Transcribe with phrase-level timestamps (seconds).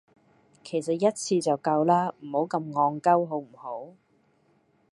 [0.63, 3.93] 其實一次就夠啦，唔好咁戇鳩好唔好?